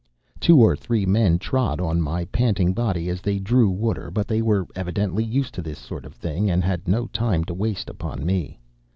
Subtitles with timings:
[0.39, 4.41] Two or three men trod on my panting body as they drew water, but they
[4.41, 8.25] were evidently used to this sort of thing, and had no time to waste upon
[8.25, 8.59] me.